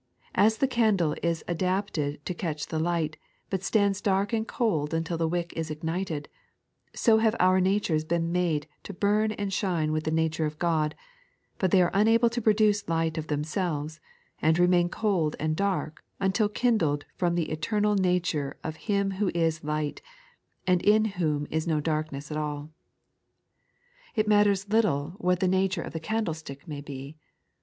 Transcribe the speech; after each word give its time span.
As 0.33 0.57
the 0.57 0.67
candle 0.67 1.13
is 1.21 1.43
adapted 1.47 2.25
to 2.25 2.33
catch 2.33 2.65
the 2.65 2.79
light, 2.79 3.17
but 3.51 3.61
stands 3.61 4.01
dark 4.01 4.33
and 4.33 4.47
cold 4.47 4.95
until 4.95 5.15
the 5.15 5.27
wick 5.27 5.53
is 5.55 5.69
ignited, 5.69 6.27
so 6.95 7.19
have 7.19 7.35
our 7.39 7.61
natures 7.61 8.03
been 8.03 8.31
made 8.31 8.65
to 8.81 8.95
bum 8.95 9.29
and 9.37 9.53
shine 9.53 9.91
with 9.91 10.05
the 10.05 10.09
nature 10.09 10.47
of 10.47 10.57
God, 10.57 10.95
but 11.59 11.69
they 11.69 11.83
are 11.83 11.91
unable 11.93 12.31
to 12.31 12.41
produce 12.41 12.89
light 12.89 13.19
of 13.19 13.27
themselves, 13.27 13.99
and 14.41 14.57
remain 14.57 14.89
cold 14.89 15.35
and 15.39 15.55
dark 15.55 16.03
until 16.19 16.49
kindled 16.49 17.05
from 17.15 17.35
the 17.35 17.51
eternal 17.51 17.93
Nature 17.93 18.57
of 18.63 18.77
Him 18.77 19.11
who 19.11 19.29
is 19.35 19.63
Light, 19.63 20.01
and 20.65 20.81
in" 20.81 21.05
whom 21.21 21.45
is 21.51 21.67
no 21.67 21.79
darkness 21.79 22.31
at 22.31 22.37
aU." 22.37 22.71
It 24.15 24.27
matters 24.27 24.67
little 24.67 25.13
what 25.19 25.41
the 25.41 25.45
3.n.iized 25.45 25.45
by 25.45 25.45
Google 25.45 25.45
"Have 25.45 25.45
tou 25.45 25.45
bbbn 25.45 25.45
Lighted?" 25.45 25.45
41 25.45 25.51
nature 25.61 25.81
of 25.83 25.93
the 25.93 25.99
candlestick 25.99 26.67
may 26.67 26.81
be. 26.81 27.17